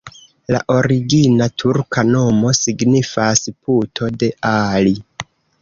La 0.53 0.61
origina 0.75 1.47
turka 1.63 2.05
nomo 2.15 2.55
signifas: 2.61 3.45
puto 3.67 4.11
de 4.25 4.35
Ali. 4.57 4.99